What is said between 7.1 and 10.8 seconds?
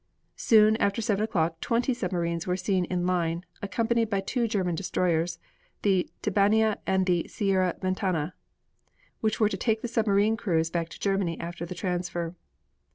Sierra Ventana, which were to take the submarine crews